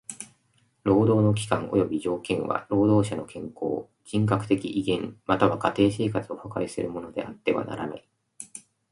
[0.83, 8.07] 労働の期間および条件は労働者の健康、人格的威厳または家庭生活を破壊するものであってはならない。